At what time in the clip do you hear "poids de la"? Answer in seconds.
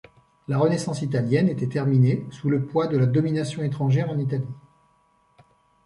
2.65-3.05